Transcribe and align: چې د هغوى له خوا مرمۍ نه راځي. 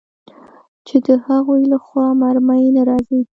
چې 0.87 0.95
د 1.05 1.07
هغوى 1.25 1.61
له 1.71 1.77
خوا 1.85 2.07
مرمۍ 2.21 2.65
نه 2.75 2.81
راځي. 2.89 3.19